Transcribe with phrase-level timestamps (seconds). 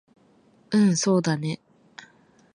[0.71, 1.59] うんそうだね